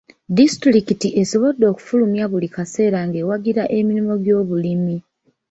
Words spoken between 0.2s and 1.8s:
Disitulikiti esobodde